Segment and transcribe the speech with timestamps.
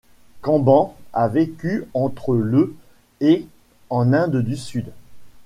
[0.41, 2.75] Kamban a vécu entre le
[3.19, 3.45] et
[3.91, 4.91] en Inde du sud.